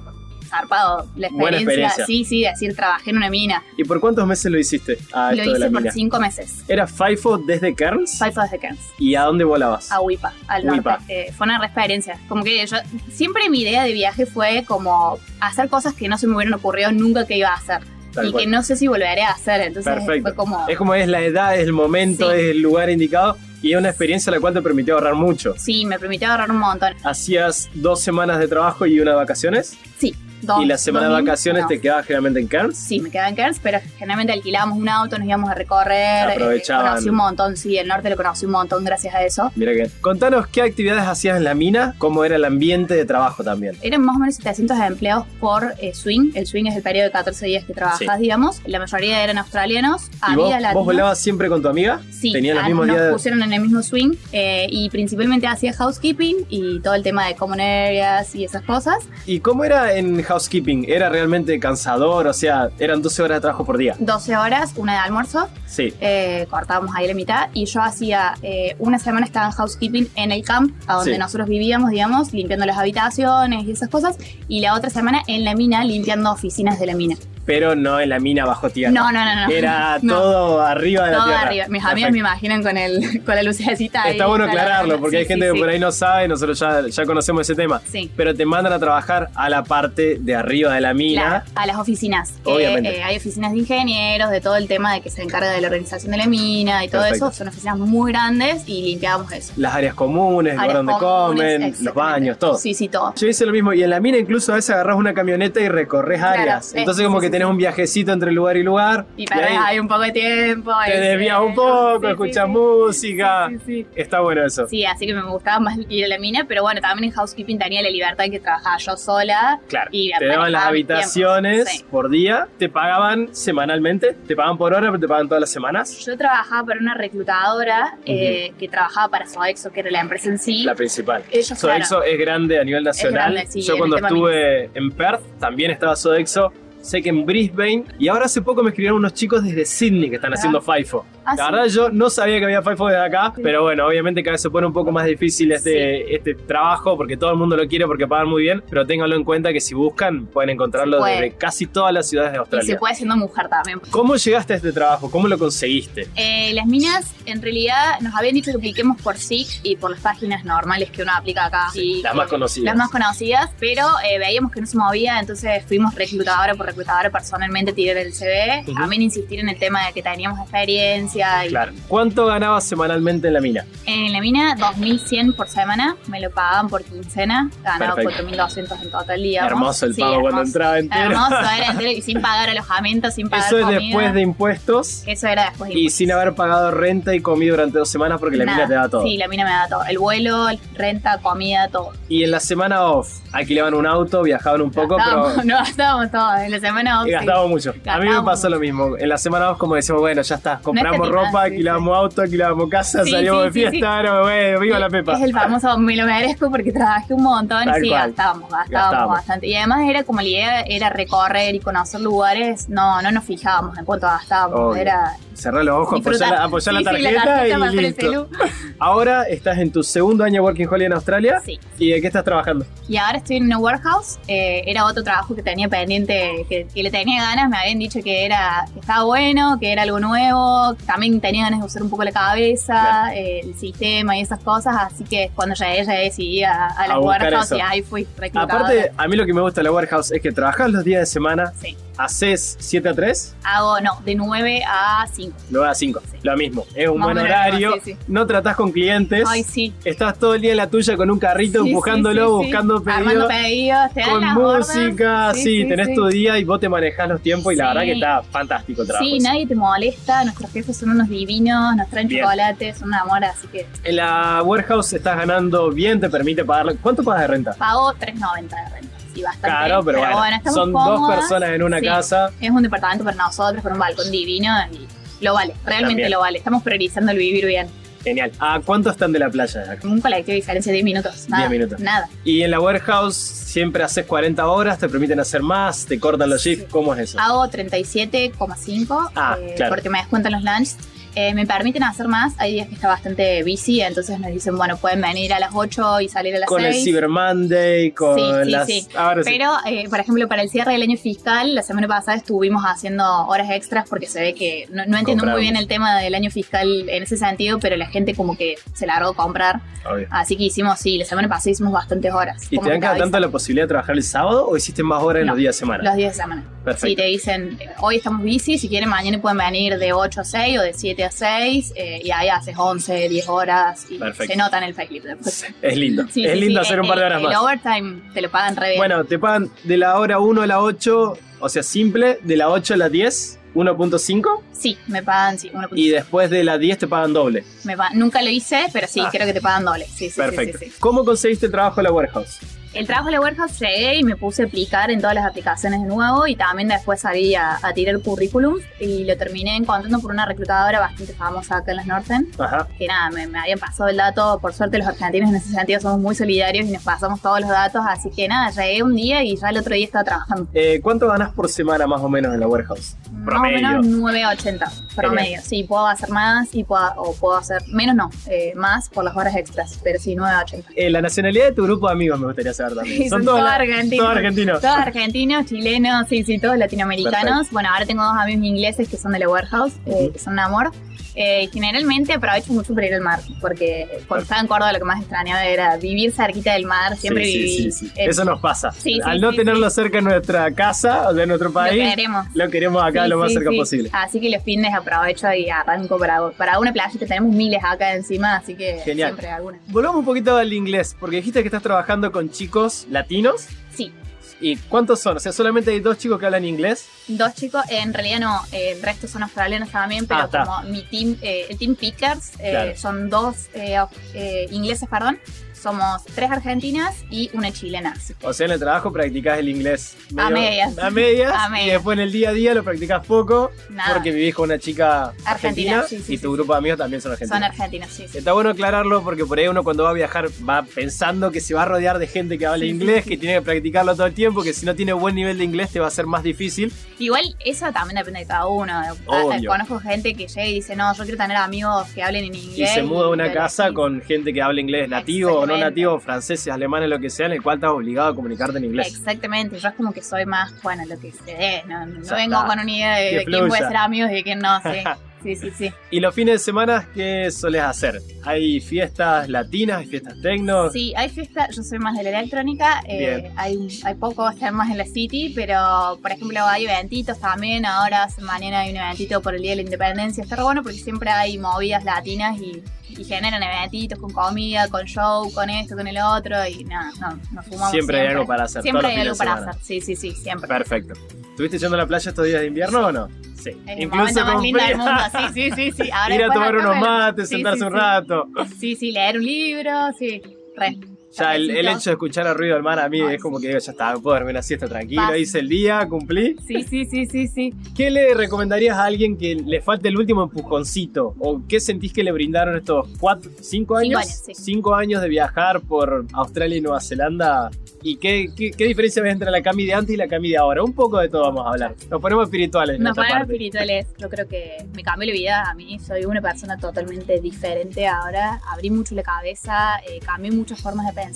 zarpado 0.48 1.08
la 1.16 1.30
Buena 1.30 1.58
experiencia. 1.58 2.04
experiencia. 2.04 2.06
Sí, 2.06 2.26
sí, 2.26 2.42
decir, 2.44 2.76
trabajé 2.76 3.10
en 3.12 3.18
una 3.18 3.30
mina. 3.30 3.64
¿Y 3.78 3.84
por 3.84 4.00
cuántos 4.00 4.26
meses 4.28 4.52
lo 4.52 4.58
hiciste 4.60 4.98
a 5.14 5.32
Lo 5.34 5.38
esto 5.42 5.54
de 5.54 5.60
la 5.60 5.66
hice 5.68 5.74
por 5.74 5.82
mina? 5.82 5.92
cinco 5.94 6.20
meses. 6.20 6.64
¿Era 6.68 6.88
FIFO 6.88 7.38
desde 7.40 7.74
Cairns? 7.76 8.18
Five 8.18 8.34
desde 8.44 8.60
Cairns. 8.60 8.80
¿Y 9.00 9.16
a 9.16 9.24
dónde 9.24 9.44
volabas? 9.44 9.92
a 9.92 10.02
Huipa, 10.02 10.34
al 10.48 10.70
Huipa. 10.70 10.98
norte. 10.98 11.28
Eh, 11.30 11.34
fue 11.34 11.46
una 11.46 11.60
re 11.60 11.66
experiencia. 11.68 12.20
Como 12.28 12.44
que 12.44 12.66
yo, 12.66 12.78
siempre 13.12 13.50
mi 13.50 13.62
idea 13.62 13.84
de 13.84 13.94
viaje 13.94 14.26
fue 14.26 14.64
como 14.66 15.20
hacer 15.40 15.70
cosas 15.70 15.94
que 15.94 16.08
no 16.08 16.18
se 16.18 16.28
me 16.28 16.36
hubieran 16.36 16.54
ocurrido 16.54 16.92
nunca 16.92 17.26
que 17.26 17.38
iba 17.38 17.50
a 17.50 17.56
hacer. 17.56 17.80
Tal 18.14 18.28
y 18.30 18.32
cual. 18.32 18.44
que 18.46 18.50
no 18.50 18.64
sé 18.64 18.76
si 18.76 18.88
volveré 18.88 19.22
a 19.24 19.32
hacer. 19.32 19.62
Entonces 19.62 19.94
Perfecto. 19.94 20.22
fue 20.30 20.36
como... 20.36 20.68
Es 20.68 20.78
como 20.78 20.96
es 20.96 21.08
la 21.08 21.22
edad, 21.22 21.56
es 21.56 21.64
el 21.64 21.74
momento, 21.74 22.32
Sí. 22.32 22.38
es 22.38 22.44
el 22.52 22.62
lugar 22.62 22.90
indicado 22.90 23.38
y 23.62 23.74
es 23.74 23.78
una 23.78 23.90
experiencia 23.90 24.32
la 24.32 24.40
cual 24.40 24.54
te 24.56 24.62
permitió 24.62 24.96
ahorrar 24.96 25.14
mucho. 25.14 25.54
Sí, 25.58 25.86
me 25.86 26.00
permitió 26.00 26.30
ahorrar 26.32 26.50
un 26.50 26.58
montón. 26.58 26.94
¿Hacías 27.04 27.70
dos 27.76 28.02
semanas 28.02 28.40
de 28.40 28.48
trabajo 28.48 28.86
y 28.88 29.00
una 29.00 29.12
de 29.12 29.18
vacaciones? 29.18 29.78
Sí, 30.00 30.16
dos. 30.42 30.62
¿Y 30.64 30.66
la 30.66 30.78
semana 30.78 31.08
de 31.08 31.14
vacaciones 31.14 31.64
no. 31.64 31.68
te 31.68 31.80
quedabas 31.82 32.06
generalmente 32.06 32.40
en 32.40 32.48
Cairns? 32.48 32.78
Sí, 32.78 33.00
me 33.00 33.10
quedaba 33.10 33.30
en 33.30 33.36
Cairns, 33.36 33.60
pero 33.62 33.80
generalmente 33.98 34.34
alquilábamos 34.34 34.78
un 34.78 34.90
auto, 34.90 35.18
nos 35.18 35.28
íbamos 35.28 35.50
a 35.50 35.54
recorrer. 35.54 36.30
eh, 36.30 36.34
Aprovechaban. 36.34 36.88
conocí 36.90 37.10
un 37.10 37.16
montón, 37.16 37.58
sí, 37.58 37.78
el 37.78 37.88
norte 37.88 38.10
lo 38.10 38.16
conocí 38.18 38.46
un 38.46 38.52
montón 38.52 38.84
gracias 38.84 39.14
a 39.16 39.24
eso. 39.24 39.52
Mira 39.56 39.74
que. 39.74 39.90
Contanos 40.02 40.48
qué 40.48 40.62
actividades 40.62 41.04
hacías 41.06 41.38
en 41.38 41.44
la 41.44 41.54
mina, 41.54 41.96
cómo 41.98 42.24
era 42.24 42.36
el 42.36 42.46
ambiente 42.46 42.94
de 42.96 43.06
trabajo 43.06 43.44
también. 43.44 43.78
Eran 43.82 44.02
más 44.04 44.16
o 44.16 44.20
menos 44.20 44.36
700 44.36 44.78
empleados 44.80 45.26
por 45.40 45.74
eh, 45.80 45.94
swing. 45.94 46.32
El 46.36 46.46
swing 46.48 46.66
es 46.68 46.76
el 46.76 46.84
periodo 46.84 47.06
de 47.06 47.12
14 47.12 47.46
días 47.46 47.66
que 47.66 47.74
trabajas, 47.74 48.00
Sí. 48.00 48.22
digamos. 48.22 48.62
La 48.66 48.80
mayoría 48.80 49.24
eran 49.24 49.38
australianos. 49.38 50.04
¿Y 50.12 50.18
Había 50.22 50.36
vos, 50.38 50.50
latinos. 50.52 50.74
vos 50.74 50.86
volabas 50.86 51.20
siempre 51.20 51.50
con 51.50 51.62
tu 51.62 51.68
amiga? 51.68 52.02
Sí, 52.12 52.32
¿Tenían 52.32 52.56
los 52.56 52.64
ah, 52.64 52.68
mismos 52.68 52.88
nos 52.88 52.96
días 52.98 53.12
pusieron 53.14 53.44
en 53.44 53.54
el 53.54 53.62
mismo 53.62 53.82
swing 53.84 54.14
eh, 54.32 54.68
y 54.70 54.90
principalmente 54.90 55.48
hacía 55.48 55.74
housekeeping 55.74 56.46
y 56.50 56.80
todo 56.82 56.94
el 56.96 57.04
tema 57.04 57.26
de 57.28 57.36
common 57.36 57.60
areas 57.60 58.36
y 58.36 58.44
esas 58.44 58.62
cosas. 58.64 58.98
¿Y 59.26 59.40
cómo 59.40 59.64
era 59.64 59.94
en 59.96 60.24
housekeeping? 60.28 60.86
¿Era 60.88 61.10
realmente 61.10 61.60
cansador? 61.60 62.28
O 62.28 62.34
sea, 62.34 62.70
eran 62.80 63.02
12 63.02 63.24
horas 63.24 63.38
de 63.38 63.42
trabajo 63.42 63.66
por 63.66 63.78
día. 63.78 63.96
12 64.00 64.38
horas, 64.38 64.74
una 64.76 64.94
de 64.94 65.00
almuerzo, 65.00 65.48
Sí. 65.66 65.94
eh, 66.00 66.46
cortábamos 66.50 66.96
ahí 66.96 67.08
la 67.08 67.14
mitad 67.14 67.50
y 67.54 67.66
yo 67.66 67.82
hacía 67.82 68.36
eh, 68.42 68.76
una 68.80 69.00
semana 69.00 69.26
estaba 69.26 69.48
en 69.48 69.52
housekeeping 69.54 70.10
en 70.16 70.32
el 70.32 70.44
camp, 70.44 70.74
a 70.88 70.96
donde 70.96 71.14
Sí. 71.14 71.18
nosotros 71.18 71.48
vivíamos, 71.48 71.90
digamos, 71.90 72.34
limpiando 72.34 72.66
las 72.66 72.78
habitaciones 72.78 73.66
y 73.66 73.72
esas 73.72 73.90
cosas, 73.90 74.18
y 74.48 74.62
la 74.62 74.76
otra 74.76 74.90
semana 74.90 75.22
en 75.28 75.44
la 75.44 75.56
mina 75.56 75.84
limpiando 75.84 76.32
oficinas 76.32 76.80
de 76.80 76.86
la 76.86 76.96
mina. 76.96 77.16
Pero 77.48 77.76
no 77.76 78.00
en 78.00 78.10
la 78.10 78.20
mina 78.20 78.46
bajo 78.46 78.70
tierra. 78.70 78.92
No, 78.94 79.12
no, 79.12 79.24
no, 79.26 79.48
no. 79.48 79.52
Era 79.52 79.98
No. 80.04 80.14
todo 80.14 80.62
arriba 80.62 81.06
de 81.06 81.12
la 81.12 81.18
Todo 81.18 81.26
tierra. 81.28 81.42
arriba. 81.42 81.66
Mis 81.70 81.84
amigos 81.84 82.12
me 82.12 82.18
imaginan 82.20 82.62
con, 82.62 82.78
el, 82.78 83.24
con 83.26 83.36
la 83.36 83.42
lucecita 83.42 84.04
ahí. 84.04 84.12
Está 84.12 84.28
bueno 84.28 84.46
la- 84.46 84.54
la- 84.54 84.62
aclararlo, 84.62 85.00
porque 85.00 85.16
sí, 85.18 85.22
hay 85.22 85.26
gente 85.26 85.46
sí, 85.48 85.52
que 85.54 85.58
sí. 85.58 85.60
por 85.64 85.70
ahí 85.70 85.80
no 85.80 85.92
sabe, 85.92 86.28
nosotros 86.28 86.60
ya, 86.60 86.88
ya 86.88 87.06
conocemos 87.06 87.42
ese 87.42 87.56
tema. 87.56 87.82
Sí. 87.90 88.12
Pero 88.16 88.36
te 88.36 88.46
mandan 88.46 88.74
a 88.74 88.80
trabajar 88.80 89.30
a 89.34 89.50
la 89.50 89.64
parte 89.64 90.18
de 90.20 90.36
arriba 90.36 90.74
de 90.74 90.82
la 90.82 90.94
mina. 90.94 91.22
Claro, 91.22 91.46
a 91.56 91.66
las 91.66 91.78
oficinas. 91.78 92.34
que, 92.44 92.52
Obviamente. 92.52 92.98
eh, 93.00 93.04
hay 93.04 93.18
oficinas 93.18 93.54
de 93.54 93.58
ingenieros, 93.60 94.30
de 94.30 94.42
todo 94.42 94.58
el 94.58 94.68
tema 94.68 94.94
de 94.94 95.02
que 95.02 95.10
se 95.10 95.24
encarga 95.24 95.50
de 95.52 95.62
la 95.62 95.68
organización 95.68 96.12
de 96.12 96.18
la 96.18 96.28
mina 96.28 96.84
y 96.84 96.90
todo 96.90 97.02
Perfecto. 97.02 97.28
eso. 97.30 97.38
Son 97.38 97.48
oficinas 97.48 97.78
muy 97.78 98.12
grandes 98.12 98.64
y 98.68 98.82
limpiábamos 98.84 99.32
eso. 99.32 99.54
Las 99.56 99.74
áreas 99.74 99.94
comunes, 99.96 100.58
Áreas 100.60 100.74
donde 100.76 100.94
comunes, 100.94 101.54
comen, 101.60 101.76
los 101.86 101.94
baños, 101.94 102.38
todo. 102.38 102.58
Sí, 102.58 102.74
sí, 102.74 102.90
todo. 102.90 103.14
Yo 103.16 103.28
hice 103.28 103.46
lo 103.46 103.52
mismo 103.54 103.72
y 103.74 103.84
en 103.84 103.90
la 103.90 104.00
mina 104.02 104.18
incluso 104.18 104.52
a 104.52 104.56
veces 104.56 104.72
agarras 104.72 104.98
una 104.98 105.14
camioneta 105.14 105.60
y 105.62 105.70
recorres 105.70 106.20
Claro, 106.20 106.42
áreas. 106.42 106.74
Entonces 106.76 107.06
como 107.06 107.20
que 107.20 107.28
sí, 107.28 107.32
tenés 107.38 107.52
un 107.52 107.58
viajecito 107.58 108.12
entre 108.12 108.32
lugar 108.32 108.58
y 108.58 108.64
lugar. 108.64 109.06
Y 109.16 109.26
perdés 109.28 109.58
ahí 109.64 109.80
un 109.80 109.88
poco 109.88 110.02
de 110.02 110.12
tiempo. 110.12 110.72
te 110.86 111.00
desvías 111.00 111.40
un 111.40 111.54
poco, 111.54 112.00
sí, 112.02 112.08
escuchas 112.08 112.46
sí, 112.46 112.52
música. 112.52 113.50
Sí, 113.50 113.58
sí. 113.66 113.88
Está 113.96 114.22
bueno 114.22 114.46
eso. 114.46 114.68
Sí, 114.68 114.86
así 114.86 115.06
que 115.06 115.14
me 115.14 115.24
gustaba 115.24 115.60
más 115.60 115.78
ir 115.90 116.06
a 116.06 116.08
la 116.08 116.18
mina, 116.18 116.46
pero 116.48 116.64
bueno, 116.64 116.82
también 116.82 117.12
en 117.12 117.16
housekeeping 117.16 117.60
tenía 117.60 117.82
la 117.84 117.90
libertad 117.90 118.24
de 118.26 118.32
que 118.32 118.40
trabajaba 118.40 118.78
yo 118.78 118.98
sola. 118.98 119.60
Claro, 119.68 119.90
Y 119.92 120.12
te 120.18 120.26
daban 120.26 120.52
las 120.52 120.66
habitaciones 120.66 121.86
por 121.92 122.10
día, 122.10 122.48
te 122.58 122.70
pagaban 122.70 123.34
semanalmente, 123.36 124.16
te 124.28 124.36
pagaban 124.36 124.58
por 124.58 124.74
hora, 124.74 124.88
pero 124.88 125.00
te 125.00 125.08
pagaban 125.08 125.28
todas 125.28 125.42
las 125.42 125.52
semanas. 125.52 126.06
Yo 126.06 126.18
trabajaba 126.18 126.66
para 126.66 126.80
una 126.80 126.96
reclutadora 126.96 127.98
eh, 128.06 128.54
que 128.58 128.68
trabajaba 128.68 129.10
para 129.10 129.28
Sodexo, 129.28 129.72
que 129.72 129.82
era 129.82 129.92
la 129.92 130.02
empresa 130.02 130.30
en 130.30 130.40
sí. 130.40 130.64
La 130.64 130.76
principal. 130.76 131.24
Ellos, 131.32 131.58
Sodexo 131.58 132.04
es 132.04 132.18
grande 132.18 132.60
a 132.60 132.64
nivel 132.64 132.84
nacional. 132.84 133.34
grande, 133.34 133.62
Yo 133.62 133.78
cuando 133.78 133.98
estuve 133.98 134.72
en 134.74 134.92
Perth 134.92 135.22
también 135.40 135.72
estaba 135.72 135.96
Sodexo. 135.96 136.52
Sé 136.88 137.02
que 137.02 137.10
en 137.10 137.26
Brisbane. 137.26 137.84
Y 138.00 138.08
ahora 138.08 138.26
hace 138.28 138.42
poco 138.42 138.64
me 138.64 138.70
escribieron 138.70 139.00
unos 139.00 139.14
chicos 139.14 139.44
desde 139.44 139.66
Sydney 139.66 140.10
que 140.10 140.16
están 140.16 140.32
Ah. 140.32 140.36
haciendo 140.38 140.62
FIFO. 140.62 141.06
Ah, 141.28 141.36
la 141.36 141.46
sí. 141.46 141.52
verdad 141.52 141.68
yo 141.68 141.90
no 141.90 142.10
sabía 142.10 142.40
que 142.40 142.46
había 142.46 142.62
FIFO 142.62 142.88
desde 142.88 143.06
acá, 143.06 143.34
Sí. 143.36 143.42
pero 143.44 143.64
bueno, 143.64 143.86
obviamente 143.88 144.24
cada 144.24 144.34
vez 144.34 144.42
se 144.42 144.50
pone 144.50 144.66
un 144.68 144.74
poco 144.74 144.92
más 144.92 145.06
difícil 145.06 145.52
este, 145.52 146.16
este 146.16 146.34
trabajo 146.36 146.96
porque 146.98 147.18
todo 147.18 147.32
el 147.32 147.38
mundo 147.38 147.56
lo 147.58 147.68
quiere 147.68 147.86
porque 147.86 148.08
pagan 148.08 148.30
muy 148.30 148.44
bien, 148.44 148.64
pero 148.70 148.86
ténganlo 148.86 149.16
en 149.16 149.24
cuenta 149.24 149.52
que 149.52 149.60
si 149.62 149.74
buscan 149.76 150.26
pueden 150.28 150.52
encontrarlo 150.52 151.00
puede. 151.00 151.16
desde 151.22 151.32
casi 151.38 151.68
todas 151.68 151.94
las 151.94 152.08
ciudades 152.10 152.32
de 152.32 152.38
Y 152.38 152.40
Australia. 152.40 152.74
se 152.74 152.80
puede 152.80 152.96
siendo 152.96 153.16
mujer 153.18 153.50
también. 153.50 153.80
¿Cómo 153.92 154.16
llegaste 154.16 154.54
a 154.54 154.56
este 154.56 154.72
trabajo? 154.72 155.12
¿Cómo 155.12 155.28
lo 155.28 155.38
conseguiste? 155.38 156.08
Eh, 156.16 156.54
las 156.54 156.66
minas, 156.66 157.14
en 157.26 157.42
realidad, 157.42 158.00
nos 158.02 158.16
habían 158.16 158.36
dicho 158.36 158.52
que 158.52 158.58
apliquemos 158.58 159.02
por 159.02 159.18
SIC 159.18 159.48
y 159.64 159.76
por 159.76 159.92
las 159.92 160.00
páginas 160.00 160.46
normales 160.46 160.90
que 160.92 161.02
uno 161.04 161.12
aplica 161.16 161.46
acá. 161.46 161.68
Y- 161.76 162.02
las 162.02 162.16
más 162.16 162.28
conocidas. 162.30 162.66
Las 162.66 162.76
más 162.76 162.90
conocidas, 162.90 163.50
pero 163.60 163.84
eh, 164.10 164.20
veíamos 164.20 164.52
que 164.52 164.62
no 164.62 164.68
se 164.68 164.78
movía, 164.78 165.20
entonces 165.20 165.64
fuimos 165.68 165.94
reclutadora 165.96 166.56
por 166.56 166.66
reclutadora 166.68 167.10
personalmente, 167.10 167.74
tiré 167.74 168.02
el 168.02 168.14
CV. 168.14 168.64
También 168.74 169.02
insistir 169.02 169.40
en 169.40 169.50
el 169.50 169.58
tema 169.58 169.88
de 169.88 169.94
que 169.94 170.02
teníamos 170.04 170.40
experiencia. 170.40 171.17
Y 171.46 171.50
Claro. 171.50 171.72
¿Cuánto 171.88 172.26
ganabas 172.26 172.64
semanalmente 172.64 173.28
en 173.28 173.34
la 173.34 173.42
mina? 173.42 173.66
En 173.86 174.12
la 174.14 174.22
mina, 174.22 174.56
2.100 174.58 175.36
por 175.36 175.48
semana, 175.48 175.96
me 176.08 176.20
lo 176.20 176.30
pagaban 176.32 176.68
por 176.70 176.84
quincena, 176.84 177.50
ganaba 177.64 177.96
Perfecto. 177.96 178.24
4.200 178.28 178.82
en 178.84 178.92
total, 178.92 179.22
digamos. 179.24 179.52
Hermoso 179.52 179.86
el 179.86 179.96
Sí, 179.96 180.02
pago 180.02 180.22
cuando 180.22 180.42
entraba 180.42 180.80
entero. 180.80 181.12
Hermoso, 181.12 181.36
era 181.40 181.68
entero 181.72 181.92
y 181.92 182.02
sin 182.02 182.22
pagar 182.22 182.50
alojamiento, 182.50 183.12
sin 183.12 183.30
pagar 183.30 183.48
Eso 183.48 183.58
es 183.60 183.64
comida. 183.66 183.80
después 183.82 184.14
de 184.14 184.22
impuestos 184.22 185.04
Eso 185.06 185.28
era 185.28 185.46
después 185.50 185.70
de 185.70 185.76
y 185.76 185.78
impuestos. 185.80 185.98
sin 185.98 186.12
haber 186.12 186.36
pagado 186.36 186.72
renta 186.72 187.16
y 187.16 187.22
comida 187.22 187.52
durante 187.52 187.80
dos 187.80 187.90
semanas 187.90 188.20
porque 188.20 188.38
la 188.38 188.46
Nada. 188.46 188.58
mina 188.58 188.68
te 188.68 188.74
da 188.76 188.90
todo. 188.90 189.04
Sí, 189.04 189.18
la 189.18 189.28
mina 189.28 189.44
me 189.44 189.52
da 189.52 189.68
todo. 189.68 189.84
El 189.86 189.98
vuelo, 190.00 190.48
renta, 190.76 191.18
comida, 191.20 191.68
todo. 191.70 191.92
Y 192.10 192.24
en 192.24 192.32
la 192.32 192.40
semana 192.40 192.84
off, 192.86 193.20
alquilaban 193.32 193.74
un 193.74 193.86
auto, 193.88 194.22
viajaban 194.24 194.62
un 194.62 194.72
poco, 194.72 194.98
Gastábamos- 194.98 195.34
pero 195.36 195.44
No 195.48 195.56
gastábamos 195.58 196.12
todo. 196.12 196.38
En 196.38 196.52
la 196.52 196.60
semana 196.60 196.90
y 196.92 196.94
11. 197.00 197.12
gastábamos 197.12 197.50
mucho. 197.50 197.74
A 197.88 197.98
mí 198.00 198.10
me 198.10 198.22
pasó 198.24 198.50
lo 198.50 198.60
mismo. 198.60 198.98
En 198.98 199.10
la 199.10 199.18
semana 199.18 199.50
off, 199.52 199.58
como 199.58 199.76
decimos, 199.76 200.02
bueno, 200.02 200.22
ya 200.22 200.36
está, 200.36 200.60
compramos 200.62 201.07
escatimás, 201.08 201.26
ropa, 201.32 201.46
sí, 201.46 201.52
alquilábamos 201.52 201.98
auto, 201.98 202.22
alquilábamos 202.22 202.70
casa, 202.70 203.04
sí, 203.04 203.12
de 203.12 203.52
fiesta, 203.52 204.04
no, 204.04 204.22
bueno, 204.22 204.60
viva 204.60 204.80
la 204.80 204.90
pepa. 204.90 205.14
Es 205.14 205.22
el 205.22 205.34
famoso 205.34 205.78
me 205.78 205.96
lo 205.96 206.06
merezco 206.06 206.50
porque 206.52 206.72
trabajé 206.72 207.14
un 207.14 207.24
montón 207.24 207.66
Tal 207.66 207.78
y 207.78 207.82
sí, 207.82 207.90
cual. 207.90 208.08
gastábamos, 208.08 208.50
gastábamos, 208.50 209.10
bastante. 209.16 209.48
Y 209.48 209.56
además 209.56 209.82
era 209.90 210.04
como 210.04 210.22
la 210.22 210.28
idea 210.28 210.62
era 210.62 210.90
recorrer 210.90 211.56
y 211.56 211.60
conocer 211.60 212.02
lugares, 212.02 212.70
no, 212.70 213.02
no 213.02 213.12
nos 213.12 213.24
fijábamos 213.24 213.78
en 213.78 213.86
cuánto 213.86 214.08
gastábamos. 214.08 214.60
Obvio. 214.60 214.82
Era 214.82 215.14
Cerrar 215.34 215.64
los 215.64 215.76
ojos, 215.76 216.00
apoyar, 216.00 216.32
la, 216.32 216.44
apoyar 216.46 216.74
la 216.74 216.80
Sí, 216.80 216.86
sí, 216.86 216.92
tarjeta, 217.04 217.24
tarjeta 217.24 217.70
y 217.72 217.78
listo. 217.78 218.28
Ahora 218.80 219.24
estás 219.24 219.60
en 219.60 219.72
tu 219.72 219.84
segundo 219.84 220.24
año 220.24 220.42
Working 220.42 220.68
Holiday 220.68 220.88
en 220.88 220.94
Australia. 220.94 221.42
Sí. 221.46 221.60
¿Y 221.78 221.92
de 221.92 222.02
qué 222.02 222.08
estás 222.08 222.24
trabajando? 222.24 222.66
Y 222.90 222.98
ahora 222.98 223.18
estoy 223.20 223.38
en 223.38 223.44
una 223.44 223.60
warehouse. 223.60 224.18
eh, 224.28 224.64
era 224.66 224.86
otro 224.86 225.04
trabajo 225.04 225.36
que 225.36 225.44
tenía 225.44 225.68
pendiente, 225.68 226.46
que, 226.50 226.66
que 226.74 226.84
le 226.84 226.90
tenía 226.90 227.22
ganas. 227.22 227.50
Me 227.50 227.58
habían 227.58 227.78
dicho 227.78 228.00
que 228.04 228.26
era 228.26 228.66
que 228.74 228.80
estaba 228.80 229.04
bueno, 229.04 229.58
que 229.60 229.72
era 229.72 229.84
algo 229.84 230.00
nuevo. 230.00 230.76
También 230.88 231.22
tenía 231.22 231.44
ganas 231.44 231.60
de 231.60 231.66
usar 231.68 231.84
un 231.84 231.90
poco 231.92 232.04
la 232.04 232.12
cabeza, 232.12 232.74
Claro. 232.74 233.12
eh, 233.16 233.42
el 233.44 233.54
sistema 233.56 234.18
y 234.18 234.22
esas 234.22 234.40
cosas. 234.40 234.76
Así 234.80 235.04
que 235.04 235.30
cuando 235.36 235.54
llegué, 235.54 235.86
ya 235.86 235.94
decidí 235.94 236.44
a, 236.44 236.68
a 236.68 236.88
la 236.88 236.94
A 236.96 237.00
warehouse 237.00 237.46
eso. 237.46 237.58
y 237.58 237.62
ahí 237.62 237.82
fui 237.84 238.08
reclutadora. 238.18 238.56
Aparte, 238.66 238.92
a 238.98 239.08
mí 239.08 239.16
lo 239.16 239.26
que 239.26 239.34
me 239.34 239.42
gusta 239.42 239.60
de 239.62 239.66
la 239.66 239.72
warehouse 239.72 240.12
es 240.12 240.22
que 240.22 240.32
trabajas 240.32 240.72
los 240.72 240.84
días 240.84 241.02
de 241.02 241.06
semana, 241.06 241.54
Sí. 241.62 241.78
Haces 241.98 242.56
7 242.60 242.90
a 242.90 242.94
3, 242.94 243.36
Hago, 243.44 243.80
no, 243.82 244.00
de 244.06 244.16
9 244.16 244.64
a 244.68 245.06
5. 245.12 245.38
9 245.50 245.68
a 245.70 245.74
5. 245.74 246.02
Sí. 246.12 246.18
Lo 246.24 246.36
mismo. 246.38 246.66
Es 246.76 246.90
un 246.90 246.98
Más 247.00 247.06
buen 247.14 247.18
horario. 247.20 247.70
mismo, 247.72 247.84
sí, 247.86 247.94
sí. 247.94 247.98
No 248.08 248.26
tratás 248.28 248.56
con 248.56 248.72
clientes. 248.72 249.24
Ay, 249.28 249.44
sí. 249.44 249.74
Estás 249.86 250.18
todo 250.20 250.36
el 250.36 250.42
día 250.42 250.52
en 250.52 250.58
la 250.58 250.70
tuya 250.70 250.96
con 250.98 251.10
un 251.10 251.20
carrito, 251.20 251.66
empujándolo, 251.66 252.38
buscando 252.38 252.78
Armando 252.86 253.28
pedidos. 253.28 253.28
pedidos, 253.28 253.94
te 253.94 254.00
dan 254.02 254.10
Con 254.10 254.22
las 254.22 254.34
música, 254.36 255.34
sí, 255.34 255.66
tenés 255.68 255.94
tu 255.96 256.08
día 256.08 256.38
y 256.38 256.44
vos 256.44 256.60
te 256.60 256.70
manejás 256.70 257.08
los 257.10 257.22
tiempos 257.22 257.54
y 257.54 257.56
la 257.56 257.68
verdad 257.70 257.82
que 257.84 257.92
está 257.94 258.24
fantástico 258.24 258.82
el 258.82 258.88
trabajo. 258.88 259.06
Sí, 259.10 259.20
nadie 259.20 259.48
te 259.48 259.56
molesta, 259.56 260.24
nuestros 260.24 260.52
jefes 260.52 260.78
son 260.78 260.90
unos 260.92 261.08
divinos, 261.10 261.76
nos 261.76 261.90
traen 261.90 262.08
Bien. 262.08 262.24
chocolates, 262.24 262.78
son 262.78 262.90
un 262.90 262.94
amor, 262.96 263.24
así 263.24 263.48
que 263.48 263.66
En 263.84 263.96
la 263.96 264.42
warehouse 264.44 264.94
estás 264.94 265.18
ganando 265.18 265.72
bien, 265.72 266.00
te 266.00 266.10
permite 266.10 266.44
pagar. 266.44 266.76
¿Cuánto 266.82 267.04
pagas 267.04 267.22
de 267.22 267.28
renta? 267.28 267.54
pago 267.54 267.94
3.90 267.94 268.50
de 268.50 268.70
renta. 268.72 268.87
Sí, 269.18 269.24
bastante. 269.24 269.48
Caro, 269.48 269.84
pero, 269.84 270.00
bueno, 270.00 270.36
estamos 270.38 270.54
son 270.54 270.72
dos 270.72 270.84
cómodas. 270.84 271.20
personas 271.20 271.50
en 271.52 271.64
una 271.64 271.80
Sí. 271.80 271.86
casa. 271.86 272.32
Es 272.40 272.50
un 272.52 272.62
departamento 272.64 273.04
para 273.04 273.18
nosotros, 273.18 273.64
con 273.64 273.74
un 273.74 273.80
balcón 273.80 274.12
divino 274.12 274.50
y 274.72 274.88
lo 275.26 275.34
vale, 275.34 275.54
realmente 275.66 275.94
También. 276.04 276.12
lo 276.12 276.20
vale. 276.20 276.38
Estamos 276.38 276.62
priorizando 276.64 277.12
el 277.12 277.18
vivir 277.18 277.46
bien. 277.46 277.68
Genial. 278.04 278.32
¿A 278.40 278.62
cuánto 278.64 278.90
están 278.90 279.12
de 279.12 279.20
la 279.20 279.30
playa 279.30 279.70
acá? 279.72 279.86
Un 279.88 280.00
colectivo 280.00 280.28
de 280.34 280.36
diferencia 280.36 280.70
de 280.72 280.76
10 280.76 280.86
minutos. 280.86 281.28
Nada, 281.28 281.48
10 281.50 281.60
minutos. 281.60 281.80
Nada. 281.82 282.08
Y 282.24 282.42
en 282.44 282.52
la 282.52 282.60
warehouse 282.62 283.16
siempre 283.18 283.84
haces 283.84 284.06
40 284.06 284.48
horas, 284.48 284.78
te 284.78 284.88
permiten 284.88 285.20
hacer 285.20 285.42
más, 285.42 285.86
te 285.86 286.00
cortan 286.00 286.30
los 286.30 286.42
shifts. 286.42 286.72
¿Cómo 286.72 286.94
es 286.94 287.00
eso? 287.02 287.20
Hago 287.20 287.50
37,5 287.50 289.10
Ah, 289.16 289.36
eh, 289.42 289.54
claro. 289.58 289.72
porque 289.76 289.90
me 289.90 289.98
descuentan 290.00 290.32
los 290.34 290.44
lunches. 290.44 290.78
Eh, 291.20 291.34
me 291.34 291.48
permiten 291.48 291.82
hacer 291.82 292.08
más. 292.08 292.34
Hay 292.38 292.54
días 292.54 292.68
que 292.68 292.76
está 292.76 292.88
bastante 292.90 293.42
busy, 293.44 293.82
entonces 293.82 294.20
nos 294.20 294.32
dicen, 294.32 294.56
bueno, 294.56 294.78
pueden 294.78 295.02
venir 295.02 295.34
a 295.34 295.40
las 295.40 295.50
8 295.52 296.02
y 296.02 296.10
salir 296.10 296.36
a 296.36 296.40
las 296.40 296.48
con 296.48 296.62
6. 296.62 296.76
el 296.78 296.84
Cyber 296.84 297.10
Monday, 297.10 297.92
con 297.92 298.20
Sí, 298.20 298.26
sí, 298.44 298.50
las. 298.52 298.68
sí. 298.68 298.88
Ahora 298.96 299.24
sí. 299.24 299.30
Pero, 299.32 299.52
eh, 299.66 299.90
por 299.90 300.00
ejemplo, 300.00 300.28
para 300.28 300.44
el 300.44 300.50
cierre 300.50 300.74
del 300.74 300.84
año 300.84 300.96
fiscal, 300.96 301.56
la 301.56 301.64
semana 301.64 301.88
pasada 301.88 302.18
estuvimos 302.18 302.62
haciendo 302.66 303.04
horas 303.26 303.50
extras 303.50 303.90
porque 303.90 304.06
se 304.06 304.22
ve 304.22 304.36
que 304.36 304.68
no, 304.70 304.86
no 304.86 304.98
entiendo 305.00 305.22
Compramos. 305.24 305.34
muy 305.38 305.42
bien 305.42 305.56
el 305.56 305.68
tema 305.68 306.00
del 306.00 306.14
año 306.14 306.30
fiscal 306.30 306.88
en 306.88 307.02
ese 307.02 307.18
sentido, 307.18 307.58
pero 307.60 307.76
la 307.78 307.88
gente 307.88 308.14
como 308.14 308.38
que 308.38 308.56
se 308.76 308.86
largó 308.86 309.10
a 309.10 309.16
comprar. 309.16 309.60
Obvio. 309.92 310.08
Así 310.12 310.38
que 310.38 310.44
hicimos, 310.44 310.78
sí, 310.78 311.00
la 311.00 311.06
semana 311.06 311.28
pasada 311.30 311.50
hicimos 311.52 311.74
bastantes 311.74 312.14
horas. 312.14 312.44
¿Y 312.52 312.60
te 312.60 312.70
dan 312.70 312.80
cada 312.80 312.98
tanto 312.98 313.20
la 313.20 313.30
posibilidad 313.30 313.64
de 313.64 313.70
trabajar 313.70 313.96
el 313.96 314.04
sábado 314.04 314.46
o 314.48 314.56
hiciste 314.56 314.84
más 314.84 315.02
horas 315.02 315.22
en 315.22 315.28
No, 315.28 315.34
los 315.34 315.40
días 315.40 315.56
de 315.56 315.60
semana? 315.62 315.84
Los 315.84 315.96
días 315.96 316.16
de 316.16 316.22
semana. 316.22 316.44
Perfecto. 316.64 316.88
Sí, 316.88 316.96
te 316.98 317.04
dicen, 317.06 317.58
hoy 317.80 317.96
estamos 317.96 318.22
busy, 318.22 318.58
si 318.60 318.68
quieren 318.68 318.90
mañana 318.90 319.20
pueden 319.22 319.38
venir 319.38 319.78
de 319.80 319.94
8 319.94 320.22
a 320.22 320.24
6 320.26 320.60
o 320.60 320.62
de 320.62 320.74
7 320.74 321.04
a 321.06 321.07
6, 321.14 321.74
eh, 321.76 322.02
y 322.04 322.12
ahí 322.12 322.30
haces 322.30 322.56
11, 322.58 323.10
10 323.10 323.28
horas 323.30 323.86
y 323.90 323.98
Perfecto. 323.98 324.34
se 324.34 324.38
nota 324.38 324.58
en 324.58 324.64
el 324.66 324.74
facelift 324.74 325.06
después. 325.06 325.46
Es 325.62 325.78
lindo. 325.78 326.04
Sí, 326.10 326.26
es 326.26 326.34
sí, 326.34 326.40
lindo 326.40 326.62
sí, 326.64 326.68
hacer 326.68 326.80
un 326.80 326.86
el- 326.86 326.90
par 326.90 327.00
de 327.00 327.06
horas 327.06 327.18
el, 327.18 327.24
más. 327.24 327.32
El 327.34 327.38
overtime 327.40 328.02
te 328.14 328.22
lo 328.22 328.32
pagan 328.32 328.56
re 328.56 328.68
bien. 328.70 328.80
Bueno, 328.80 329.04
te 329.06 329.20
pagan 329.20 329.52
de 329.64 329.78
la 329.78 329.98
hora 330.00 330.20
1 330.20 330.42
a 330.42 330.48
la 330.48 330.62
8, 330.62 331.18
o 331.40 331.50
sea, 331.50 331.64
simple, 331.64 332.20
de 332.24 332.38
la 332.38 332.50
8 332.50 332.74
a 332.74 332.78
la 332.78 332.90
10, 332.90 333.40
1.5, 333.56 334.42
Sí, 334.52 334.78
me 334.88 335.02
pagan, 335.04 335.38
sí. 335.40 335.50
uno 335.54 335.68
punto 335.70 335.82
y 335.82 335.90
después 335.90 336.30
de 336.30 336.44
la 336.44 336.58
10 336.58 336.78
te 336.80 336.88
pagan 336.88 337.14
doble. 337.14 337.44
Me 337.64 337.76
pa- 337.78 337.90
Nunca 337.94 338.22
lo 338.22 338.30
hice, 338.30 338.66
pero 338.74 338.88
sí, 338.88 339.00
Ah. 339.04 339.10
creo 339.12 339.26
que 339.26 339.34
te 339.34 339.42
pagan 339.42 339.66
doble. 339.66 339.86
Sí, 339.86 340.10
sí, 340.10 340.16
Perfecto. 340.16 340.60
sí, 340.60 340.66
sí. 340.66 340.72
¿Cómo 340.80 341.04
conseguiste 341.06 341.46
el 341.48 341.52
trabajo 341.52 341.80
en 341.80 341.86
la 341.86 341.92
warehouse? 341.92 342.38
El 342.74 342.86
trabajo 342.86 343.08
de 343.08 343.14
la 343.14 343.22
warehouse 343.22 343.60
llegué 343.60 343.96
y 343.96 344.04
me 344.04 344.16
puse 344.16 344.44
a 344.44 344.46
aplicar 344.46 344.92
en 344.92 345.00
todas 345.00 345.16
las 345.16 345.26
aplicaciones 345.26 345.82
de 345.82 345.88
nuevo 345.88 346.28
y 346.28 346.36
también 346.36 346.68
después 346.68 347.02
salí 347.02 347.34
a, 347.34 347.58
a 347.62 347.74
tirar 347.74 348.00
currículum 348.00 348.58
y 348.80 349.06
lo 349.06 349.18
terminé 349.18 349.56
encontrando 349.56 350.00
por 350.00 350.12
una 350.12 350.26
reclutadora 350.26 350.80
bastante 350.80 351.14
famosa 351.14 351.58
acá 351.58 351.72
en 351.72 351.78
las 351.78 351.88
Norten. 351.88 352.28
Ajá. 352.38 352.68
Que 352.78 352.88
nada, 352.88 353.10
me, 353.10 353.28
me 353.28 353.40
habían 353.40 353.60
pasado 353.60 353.90
el 353.90 353.98
dato. 353.98 354.40
Por 354.40 354.54
suerte, 354.54 354.78
los 354.78 354.88
argentinos 354.88 355.30
en 355.30 355.36
ese 355.38 355.50
sentido 355.50 355.80
somos 355.80 356.00
muy 356.00 356.14
solidarios 356.16 356.68
y 356.68 356.72
nos 356.72 356.84
pasamos 356.84 357.22
todos 357.22 357.40
los 357.40 357.50
datos. 357.50 357.82
Así 357.88 358.10
que 358.10 358.28
nada, 358.28 358.52
llegué 358.52 358.84
un 358.84 358.96
día 358.96 359.24
y 359.24 359.36
ya 359.38 359.50
el 359.50 359.58
otro 359.58 359.74
día 359.74 359.86
estaba 359.86 360.04
trabajando. 360.04 360.48
Eh, 360.54 360.80
¿Cuánto 360.84 361.08
ganas 361.08 361.34
por 361.34 361.50
semana 361.50 361.88
más 361.88 362.02
o 362.02 362.10
menos 362.10 362.34
en 362.34 362.40
la 362.40 362.48
warehouse? 362.48 362.96
Más 363.12 363.40
o 363.40 363.42
menos 363.42 363.86
9.80. 363.86 364.87
Promedio, 364.98 365.40
sí, 365.44 365.64
puedo 365.64 365.88
hacer 365.88 366.10
más 366.10 366.54
y 366.54 366.64
puedo, 366.64 366.94
o 366.98 367.14
puedo 367.16 367.38
hacer 367.38 367.62
menos, 367.68 367.96
no, 367.96 368.10
eh, 368.28 368.54
más 368.56 368.90
por 368.90 369.04
las 369.04 369.16
horas 369.16 369.36
extras, 369.36 369.80
pero 369.84 370.00
sí, 370.00 370.16
9 370.16 370.34
a 370.36 370.42
80. 370.42 370.70
Eh, 370.76 370.90
la 370.90 371.02
nacionalidad 371.02 371.46
de 371.46 371.52
tu 371.54 371.64
grupo 371.64 371.88
de 371.88 371.94
amigos 371.94 372.20
me 372.20 372.28
gustaría 372.28 372.54
saber 372.54 372.76
también. 372.76 373.10
Son, 373.10 373.24
todos 373.24 373.42
argentinos. 373.42 374.06
Todos 374.06 374.18
argentinos. 374.18 374.62
Todos 374.62 374.78
argentinos, 374.78 375.46
chilenos, 375.46 376.08
sí, 376.10 376.24
sí, 376.24 376.40
todos 376.40 376.58
latinoamericanos. 376.58 377.52
Bueno, 377.52 377.70
ahora 377.72 377.86
tengo 377.86 378.04
dos 378.04 378.18
amigos 378.18 378.46
ingleses 378.46 378.90
que 378.90 378.98
son 378.98 379.12
de 379.12 379.20
la 379.20 379.30
Warehouse, 379.30 379.74
eh, 379.86 380.10
que 380.12 380.20
son 380.20 380.34
un 380.34 380.40
amor. 380.40 380.72
Eh, 381.20 381.50
generalmente 381.52 382.14
aprovecho 382.14 382.54
mucho 382.54 382.76
para 382.76 382.86
ir 382.86 382.94
al 382.94 383.02
mar, 383.02 383.20
porque 383.42 383.88
cuando 384.08 384.22
estaba 384.22 384.40
en 384.42 384.46
Córdoba 384.46 384.72
lo 384.72 384.78
que 384.78 384.86
más 384.86 385.00
extrañaba 385.00 385.44
era 385.46 385.76
vivir 385.78 386.12
cerquita 386.12 386.54
del 386.54 386.66
mar, 386.68 386.96
siempre 386.96 387.26
Sí, 387.26 387.32
sí, 387.32 387.40
viví. 387.40 387.72
sí, 387.72 387.72
sí. 387.72 387.92
eh, 387.96 388.06
Eso 388.10 388.24
nos 388.24 388.40
pasa. 388.40 388.70
Al 389.04 389.20
no 389.20 389.34
tenerlo 389.34 389.68
cerca 389.72 389.98
en 389.98 390.04
nuestra 390.04 390.52
casa 390.52 391.10
o 391.10 391.14
de 391.16 391.26
nuestro 391.26 391.50
lo 391.50 391.54
país, 391.56 391.90
queremos. 391.90 392.28
lo 392.36 392.50
queremos 392.52 392.84
acá 392.84 393.08
lo 393.08 393.18
más 393.18 393.34
cerca 393.34 393.50
posible. 393.50 393.90
Así 393.94 394.20
que 394.20 394.30
los 394.30 394.44
fines 394.44 394.72
aprovecho 394.76 395.34
y 395.34 395.50
arranco 395.50 395.98
para, 395.98 396.30
para 396.38 396.60
una 396.60 396.72
playita. 396.72 397.08
Tenemos 397.08 397.34
miles 397.34 397.62
acá 397.64 397.96
encima, 397.96 398.36
así 398.36 398.54
que 398.54 398.80
Genial. 398.86 399.10
siempre 399.10 399.30
alguna. 399.30 399.58
Volvamos 399.70 399.98
un 399.98 400.06
poquito 400.06 400.38
al 400.38 400.54
inglés, 400.54 400.96
porque 401.00 401.16
dijiste 401.16 401.42
que 401.42 401.48
estás 401.48 401.64
trabajando 401.64 402.12
con 402.12 402.30
chicos 402.30 402.86
latinos. 402.92 403.48
Sí, 403.74 403.92
¿Y 404.40 404.56
cuántos 404.58 405.00
son? 405.00 405.18
O 405.18 405.20
sea, 405.20 405.32
solamente 405.32 405.72
hay 405.72 405.80
dos 405.80 405.98
chicos 405.98 406.20
que 406.20 406.26
hablan 406.28 406.46
inglés. 406.46 406.86
dos 407.08 407.34
chicos, 407.34 407.64
en 407.70 407.94
realidad 407.94 408.20
no, 408.20 408.42
eh, 408.52 408.74
el 408.76 408.82
resto 408.84 409.08
son 409.08 409.24
australianos 409.24 409.70
también, 409.72 410.06
pero 410.06 410.30
Ah, 410.32 410.46
como 410.46 410.62
mi 410.72 410.84
team, 410.84 411.18
eh, 411.22 411.48
el 411.50 411.58
team 411.58 411.76
Pickers, 411.76 412.34
eh, 412.40 412.52
Claro. 412.52 412.78
son 412.78 413.10
dos 413.10 413.48
eh, 413.54 413.78
eh, 414.14 414.48
ingleses, 414.52 414.88
perdón. 414.90 415.20
Somos 415.62 416.04
tres 416.16 416.30
argentinas 416.32 416.96
y 417.10 417.30
una 417.34 417.52
chilena. 417.52 417.96
O 418.24 418.32
sea, 418.34 418.46
en 418.46 418.52
el 418.54 418.60
trabajo 418.60 418.92
practicás 418.92 419.40
el 419.40 419.50
inglés. 419.50 419.96
A 420.16 420.30
medias. 420.30 420.78
A 420.78 420.90
medias. 420.90 421.34
A 421.36 421.62
Y 421.62 421.70
después 421.70 421.98
en 421.98 422.04
el 422.04 422.12
día 422.12 422.30
a 422.30 422.34
día 422.34 422.54
lo 422.54 422.64
practicás 422.64 423.06
poco. 423.06 423.52
Nada. 423.70 423.94
Porque 423.96 424.12
vivís 424.12 424.36
con 424.36 424.46
una 424.46 424.60
chica 424.60 425.14
argentina. 425.26 425.80
Argentina, 425.80 425.84
sí, 425.88 425.98
sí, 426.00 426.14
y 426.14 426.18
tu 426.18 426.30
sí. 426.30 426.34
grupo 426.36 426.54
de 426.54 426.60
amigos 426.60 426.78
también 426.78 427.02
son 427.02 427.12
argentinos. 427.14 427.36
Son 427.38 427.44
argentinos, 427.44 427.90
sí. 427.90 428.06
Está 428.14 428.34
bueno 428.34 428.50
aclararlo 428.52 429.04
porque 429.04 429.26
por 429.26 429.40
ahí 429.40 429.48
uno 429.48 429.64
cuando 429.64 429.84
va 429.84 429.90
a 429.90 429.94
viajar 429.94 430.28
va 430.48 430.64
pensando 430.64 431.32
que 431.32 431.40
se 431.42 431.54
va 431.54 431.64
a 431.64 431.66
rodear 431.66 431.98
de 432.00 432.08
gente 432.08 432.38
que 432.38 432.46
habla 432.46 432.66
inglés, 432.66 433.06
que 433.06 433.18
tiene 433.18 433.36
que 433.36 433.42
practicarlo 433.42 433.96
todo 433.96 434.06
el 434.08 434.14
tiempo, 434.14 434.44
que 434.44 434.54
si 434.54 434.66
no 434.66 434.76
tiene 434.76 434.94
buen 434.94 435.16
nivel 435.16 435.38
de 435.38 435.44
inglés 435.44 435.72
te 435.72 435.80
va 435.80 435.88
a 435.88 435.92
ser 435.92 436.06
más 436.06 436.24
difícil. 436.24 436.72
Igual 437.00 437.36
eso 437.44 437.72
también 437.72 437.98
depende 437.98 438.20
de 438.22 438.28
cada 438.28 438.48
uno. 438.48 438.82
Obvio. 439.06 439.50
Conozco 439.50 439.80
gente 439.80 440.14
que 440.14 440.28
llega 440.28 440.46
y 440.46 440.54
dice, 440.56 440.76
no, 440.76 440.94
yo 440.96 441.04
quiero 441.04 441.18
tener 441.18 441.38
amigos 441.38 441.88
que 441.96 442.04
hablen 442.04 442.26
en 442.26 442.36
Y 442.36 442.44
inglés. 442.44 442.74
se 442.74 442.84
muda 442.84 443.06
a 443.06 443.10
una 443.10 443.28
y- 443.28 443.34
casa 443.34 443.70
y- 443.70 443.74
con 443.74 444.02
gente 444.02 444.34
que 444.34 444.42
habla 444.42 444.62
inglés 444.62 444.90
nativo 444.90 445.32
o 445.34 445.47
no 445.48 445.54
Exactamente. 445.54 445.82
nativo, 445.82 446.00
franceses, 446.00 446.54
alemanes, 446.54 446.90
lo 446.90 447.00
que 447.00 447.10
sea, 447.10 447.26
en 447.28 447.32
el 447.34 447.42
cual 447.42 447.58
estás 447.58 447.72
obligado 447.72 448.10
a 448.10 448.16
comunicarte 448.16 448.58
en 448.58 448.66
inglés. 448.66 448.88
Exactamente, 448.88 449.58
yo 449.58 449.68
es 449.70 449.76
como 449.76 449.92
que 449.94 450.02
soy 450.02 450.26
más, 450.26 450.54
bueno, 450.62 450.84
lo 450.88 451.00
que 451.00 451.12
se 451.12 451.32
dé, 451.36 451.64
no, 451.68 451.86
no 451.86 451.94
vengo 452.02 452.36
está. 452.36 452.46
con 452.48 452.60
una 452.60 452.72
idea 452.72 452.96
de, 452.98 453.16
de 453.18 453.26
quién 453.26 453.48
puede 453.48 453.68
ser 453.68 453.78
amigos 453.78 454.12
y 454.12 454.16
de 454.16 454.24
quién 454.24 454.40
no, 454.40 454.60
sí. 454.62 454.84
Sí, 455.28 455.36
sí, 455.36 455.52
sí. 455.58 455.74
Y 455.92 456.00
los 456.00 456.16
fines 456.16 456.36
de 456.36 456.40
semana, 456.40 456.88
¿qué 456.94 457.30
solés 457.32 457.62
hacer? 457.62 458.02
¿Hay 458.24 458.62
fiestas 458.62 459.28
latinas, 459.28 459.80
hay 459.80 459.86
fiestas 459.86 460.16
tecno? 460.22 460.70
Sí, 460.72 460.94
hay 460.96 461.10
fiesta, 461.10 461.50
yo 461.50 461.64
soy 461.64 461.80
más 461.80 461.98
de 461.98 462.04
la 462.04 462.18
electrónica, 462.18 462.82
eh, 462.88 463.30
hay, 463.36 463.68
hay 463.84 463.96
poco 463.96 464.30
estar 464.30 464.54
más 464.54 464.72
en 464.72 464.78
la 464.78 464.86
city, 464.86 465.34
pero 465.36 466.00
por 466.02 466.12
ejemplo 466.12 466.46
hay 466.46 466.64
eventitos 466.64 467.20
también, 467.20 467.66
ahora 467.66 468.08
mañana 468.22 468.62
hay 468.62 468.72
un 468.72 468.78
eventito 468.78 469.22
por 469.22 469.36
el 469.36 469.42
Día 469.42 469.52
de 469.52 469.58
la 469.58 469.62
Independencia, 469.64 470.24
está 470.24 470.42
bueno 470.42 470.64
porque 470.64 470.78
siempre 470.78 471.10
hay 471.10 471.38
movidas 471.38 471.84
latinas 471.84 472.40
y, 472.40 472.64
y 472.88 473.04
generan 473.04 473.44
eventitos 473.44 474.00
con 474.00 474.14
comida, 474.14 474.70
con 474.70 474.86
show, 474.86 475.30
con 475.34 475.50
esto, 475.50 475.76
con 475.76 475.88
el 475.88 475.98
otro 475.98 476.38
y 476.48 476.64
nada, 476.64 476.92
no, 477.02 477.20
nos 477.34 477.46
fumamos 477.46 477.72
Siempre 477.72 478.00
hay 478.00 478.08
algo 478.08 478.26
para 478.26 478.46
hacer, 478.46 478.62
Siempre 478.62 478.88
hay 478.88 479.02
algo 479.02 479.18
para 479.18 479.34
hacer, 479.34 479.56
sí, 479.62 479.82
sí, 479.82 479.98
sí, 479.98 480.14
siempre. 480.14 480.48
Perfecto. 480.48 480.94
¿Estuviste 481.32 481.58
yendo 481.58 481.76
a 481.76 481.80
la 481.80 481.86
playa 481.86 482.10
estos 482.12 482.26
días 482.26 482.40
de 482.40 482.48
invierno 482.48 482.88
o 482.88 482.92
no? 482.94 483.10
Sí. 483.38 483.52
Es 483.68 483.90
momento 483.90 483.96
más 483.96 484.34
con 484.34 484.44
lindo 484.44 484.64
del 484.64 484.78
mundo, 484.78 485.02
sí, 485.12 485.34
sí, 485.34 485.52
sí, 485.56 485.84
sí. 485.84 485.92
Ahora 485.92 486.16
Ir 486.16 486.24
a 486.24 486.30
tomar 486.30 486.56
unos 486.56 486.78
mates, 486.78 487.30
sí, 487.30 487.36
sentarse 487.36 487.60
sí, 487.60 487.66
un 487.66 487.74
rato. 487.74 488.28
Sí, 488.60 488.76
sí, 488.76 488.92
leer 488.92 489.18
un 489.18 489.26
libro, 489.26 489.72
sí, 489.98 490.22
re. 490.56 490.78
Ya 491.18 491.36
el, 491.36 491.50
el 491.50 491.68
hecho 491.68 491.90
de 491.90 491.94
escuchar 491.94 492.28
el 492.28 492.36
ruido 492.36 492.54
del 492.56 492.64
mar 492.64 492.80
a 492.80 492.90
mí 492.90 493.02
Ay, 493.02 493.16
es 493.16 493.22
como 493.22 493.40
que 493.40 493.48
digo, 493.48 493.60
ya 493.60 493.72
está, 493.72 493.94
puedo 493.96 494.16
dormir 494.16 494.32
una 494.32 494.42
siesta 494.44 494.68
tranquilo, 494.68 495.02
Paz. 495.08 495.18
hice 495.18 495.40
el 495.40 495.50
día, 495.50 495.86
cumplí. 495.90 496.36
Sí, 496.46 496.64
sí, 496.64 496.86
sí, 496.86 497.06
sí, 497.06 497.28
sí. 497.28 497.54
¿Qué 497.76 497.90
le 497.90 498.14
recomendarías 498.14 498.78
a 498.78 498.84
alguien 498.86 499.18
que 499.18 499.36
le 499.36 499.62
falte 499.62 499.88
el 499.90 499.98
último 499.98 500.24
empujoncito? 500.24 501.16
¿O 501.20 501.42
qué 501.48 501.60
sentís 501.60 501.94
que 501.94 502.04
le 502.04 502.12
brindaron 502.12 502.56
estos 502.58 502.88
cuatro, 503.00 503.32
cinco 503.42 503.78
años? 503.78 504.02
años, 504.02 504.22
sí. 504.26 504.34
Cinco 504.36 504.76
años 504.76 505.02
de 505.02 505.10
viajar 505.10 505.62
por 505.62 506.06
Australia 506.14 506.58
y 506.58 506.62
Nueva 506.62 506.80
Zelanda. 506.82 507.50
¿Y 507.84 507.98
qué, 507.98 508.28
qué, 508.36 508.52
qué 508.52 508.66
diferencia 508.66 509.02
ves 509.04 509.14
entre 509.14 509.30
la 509.32 509.42
Cami 509.42 509.66
de 509.66 509.74
antes 509.74 509.94
y 509.94 509.98
la 509.98 510.08
Cami 510.08 510.30
de 510.30 510.38
ahora? 510.38 510.64
Un 510.64 510.74
poco 510.74 510.98
de 511.00 511.10
todo 511.10 511.22
vamos 511.22 511.46
a 511.46 511.50
hablar. 511.52 511.76
Nos 511.90 512.02
ponemos 512.02 512.26
espirituales 512.26 512.78
en 512.78 512.84
Nos 512.84 512.96
ponemos 512.96 513.18
parte. 513.20 513.34
espirituales. 513.34 513.88
Yo 513.98 514.10
creo 514.10 514.28
que 514.28 514.58
me 514.76 514.84
cambió 514.84 515.08
la 515.08 515.14
vida 515.14 515.50
a 515.50 515.54
mí. 515.54 515.80
Soy 515.80 516.06
una 516.06 516.22
persona 516.22 516.58
totalmente 516.58 517.20
diferente 517.22 517.88
ahora. 517.88 518.42
Abrí 518.52 518.70
mucho 518.72 518.96
la 518.96 519.04
cabeza, 519.04 519.78
eh, 519.88 520.00
cambié 520.06 520.32
muchas 520.32 520.60
formas 520.62 520.88
de 520.88 520.94
pensar. 520.94 521.07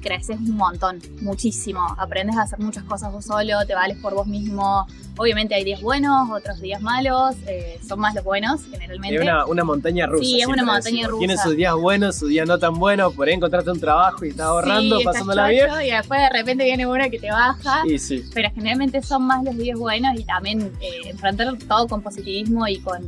Creces 0.00 0.38
un 0.38 0.56
montón, 0.56 1.00
muchísimo. 1.20 1.80
Aprendes 1.98 2.36
a 2.36 2.42
hacer 2.42 2.58
muchas 2.58 2.84
cosas 2.84 3.12
vos 3.12 3.24
solo, 3.24 3.64
te 3.66 3.74
vales 3.74 3.98
por 3.98 4.14
vos 4.14 4.26
mismo. 4.26 4.86
Obviamente 5.16 5.54
hay 5.54 5.62
días 5.62 5.80
buenos, 5.80 6.28
otros 6.30 6.60
días 6.60 6.80
malos. 6.82 7.36
eh, 7.46 7.78
son 7.86 8.00
más 8.00 8.14
los 8.14 8.24
buenos, 8.24 8.62
generalmente. 8.70 9.14
Es 9.16 9.22
una, 9.22 9.46
una 9.46 9.62
montaña 9.64 10.06
rusa. 10.06 10.24
Sí, 10.24 10.40
es 10.40 10.46
una 10.46 10.64
montaña 10.64 10.82
decimos. 10.82 11.10
rusa. 11.10 11.18
Tiene 11.20 11.36
sus 11.38 11.56
días 11.56 11.74
buenos, 11.74 12.16
sus 12.16 12.28
días 12.28 12.48
no 12.48 12.58
tan 12.58 12.74
buenos. 12.74 13.12
Por 13.14 13.28
ahí 13.28 13.34
encontraste 13.34 13.70
un 13.70 13.78
trabajo 13.80 14.24
y 14.24 14.30
estás 14.30 14.46
ahorrando, 14.46 14.98
Sí, 14.98 15.04
pasándola 15.04 15.48
bien. 15.48 15.68
Y 15.84 15.90
después 15.92 16.20
de 16.20 16.30
repente 16.30 16.64
viene 16.64 16.86
una 16.86 17.08
que 17.10 17.18
te 17.20 17.30
baja. 17.30 17.82
Y 17.86 17.98
sí. 17.98 18.24
pero 18.34 18.50
generalmente 18.54 19.02
son 19.02 19.22
más 19.24 19.44
los 19.44 19.56
días 19.56 19.78
buenos 19.78 20.18
y 20.18 20.24
también 20.24 20.72
eh, 20.80 21.10
enfrentar 21.10 21.56
todo 21.68 21.86
con 21.86 22.02
positivismo 22.02 22.66
y 22.66 22.78
con 22.80 23.06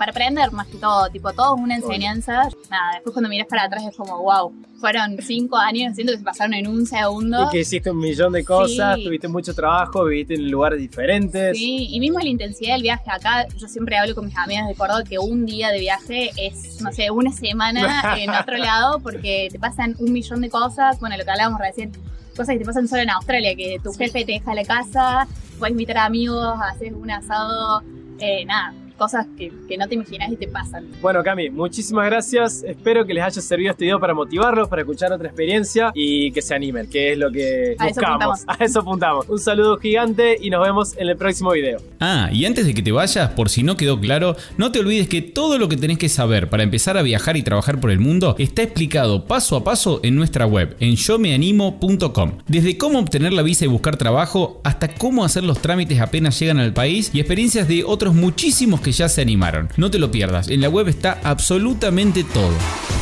para 0.00 0.12
aprender 0.12 0.50
más 0.52 0.66
que 0.66 0.78
todo, 0.78 1.10
tipo 1.10 1.30
todo 1.34 1.56
es 1.56 1.62
una 1.62 1.76
enseñanza. 1.76 2.48
Nada, 2.70 2.92
después 2.94 3.12
cuando 3.12 3.28
miras 3.28 3.46
para 3.48 3.64
atrás 3.64 3.84
es 3.86 3.94
como, 3.94 4.16
wow, 4.22 4.50
fueron 4.80 5.18
cinco 5.20 5.58
años, 5.58 5.94
siento 5.94 6.14
que 6.14 6.18
se 6.20 6.24
pasaron 6.24 6.54
en 6.54 6.68
un 6.68 6.86
segundo. 6.86 7.44
Y 7.44 7.50
que 7.50 7.58
hiciste 7.60 7.90
un 7.90 7.98
millón 7.98 8.32
de 8.32 8.42
cosas, 8.42 8.96
Sí. 8.96 9.04
tuviste 9.04 9.28
mucho 9.28 9.54
trabajo, 9.54 10.06
viviste 10.06 10.36
en 10.36 10.50
lugares 10.50 10.78
diferentes. 10.78 11.54
Sí, 11.54 11.88
y 11.90 12.00
mismo 12.00 12.18
la 12.18 12.28
intensidad 12.30 12.72
del 12.76 12.82
viaje 12.82 13.10
acá, 13.10 13.46
yo 13.54 13.68
siempre 13.68 13.98
hablo 13.98 14.14
con 14.14 14.24
mis 14.24 14.38
amigas 14.38 14.68
de 14.68 14.74
Córdoba 14.74 15.04
que 15.04 15.18
un 15.18 15.44
día 15.44 15.68
de 15.68 15.80
viaje 15.80 16.30
es, 16.34 16.80
no 16.80 16.90
sé, 16.92 17.10
una 17.10 17.30
semana 17.30 18.14
en 18.18 18.30
otro 18.30 18.56
lado 18.56 19.00
porque 19.00 19.48
te 19.52 19.58
pasan 19.58 19.96
un 19.98 20.14
millón 20.14 20.40
de 20.40 20.48
cosas, 20.48 20.98
bueno, 20.98 21.18
lo 21.18 21.24
que 21.24 21.30
hablábamos 21.30 21.60
recién, 21.60 21.92
cosas 22.34 22.54
que 22.54 22.60
te 22.60 22.64
pasan 22.64 22.88
solo 22.88 23.02
en 23.02 23.10
Australia, 23.10 23.54
que 23.54 23.78
tu 23.84 23.92
jefe 23.92 24.24
te 24.24 24.32
deja 24.32 24.54
la 24.54 24.64
casa, 24.64 25.28
puedes 25.58 25.72
invitar 25.72 25.98
a 25.98 26.04
amigos, 26.06 26.58
haces 26.72 26.94
un 26.94 27.10
asado, 27.10 27.82
eh, 28.18 28.46
nada, 28.46 28.72
cosas 29.00 29.26
que, 29.38 29.50
que 29.66 29.78
no 29.78 29.88
te 29.88 29.94
imaginas 29.94 30.30
y 30.30 30.36
te 30.36 30.46
pasan. 30.46 30.86
Bueno, 31.00 31.22
Cami, 31.22 31.48
muchísimas 31.48 32.04
gracias. 32.04 32.62
Espero 32.62 33.06
que 33.06 33.14
les 33.14 33.24
haya 33.24 33.40
servido 33.40 33.70
este 33.70 33.86
video 33.86 33.98
para 33.98 34.12
motivarlos, 34.12 34.68
para 34.68 34.82
escuchar 34.82 35.10
otra 35.10 35.26
experiencia 35.26 35.90
y 35.94 36.30
que 36.32 36.42
se 36.42 36.54
animen, 36.54 36.86
que 36.86 37.12
es 37.12 37.18
lo 37.18 37.32
que 37.32 37.76
A 37.78 37.86
buscamos. 37.86 38.40
A 38.46 38.62
eso 38.62 38.80
apuntamos. 38.80 39.26
Un 39.26 39.38
saludo 39.38 39.78
gigante 39.78 40.36
y 40.38 40.50
nos 40.50 40.62
vemos 40.62 40.98
en 40.98 41.08
el 41.08 41.16
próximo 41.16 41.52
video. 41.52 41.80
Ah, 41.98 42.28
y 42.30 42.44
antes 42.44 42.66
de 42.66 42.74
que 42.74 42.82
te 42.82 42.92
vayas, 42.92 43.30
por 43.30 43.48
si 43.48 43.62
no 43.62 43.74
quedó 43.74 43.98
claro, 43.98 44.36
no 44.58 44.70
te 44.70 44.80
olvides 44.80 45.08
que 45.08 45.22
todo 45.22 45.56
lo 45.56 45.70
que 45.70 45.78
tenés 45.78 45.96
que 45.96 46.10
saber 46.10 46.50
para 46.50 46.62
empezar 46.62 46.98
a 46.98 47.02
viajar 47.02 47.38
y 47.38 47.42
trabajar 47.42 47.80
por 47.80 47.90
el 47.90 48.00
mundo 48.00 48.36
está 48.38 48.62
explicado 48.62 49.24
paso 49.24 49.56
a 49.56 49.64
paso 49.64 50.00
en 50.02 50.14
nuestra 50.14 50.44
web, 50.44 50.76
en 50.78 50.96
yomeanimo.com. 50.96 52.32
Desde 52.46 52.76
cómo 52.76 52.98
obtener 52.98 53.32
la 53.32 53.40
visa 53.40 53.64
y 53.64 53.68
buscar 53.68 53.96
trabajo, 53.96 54.60
hasta 54.62 54.88
cómo 54.88 55.24
hacer 55.24 55.42
los 55.42 55.62
trámites 55.62 56.00
apenas 56.02 56.38
llegan 56.38 56.58
al 56.58 56.74
país 56.74 57.10
y 57.14 57.20
experiencias 57.20 57.66
de 57.66 57.82
otros 57.82 58.14
muchísimos 58.14 58.82
que 58.90 58.96
ya 58.96 59.08
se 59.08 59.20
animaron. 59.20 59.68
No 59.76 59.88
te 59.88 60.00
lo 60.00 60.10
pierdas, 60.10 60.48
en 60.48 60.60
la 60.60 60.68
web 60.68 60.88
está 60.88 61.20
absolutamente 61.22 62.24
todo. 62.24 62.99